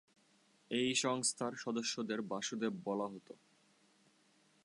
[0.71, 3.27] এই সংস্থার সদস্যদের বাসুদেব বলা হত।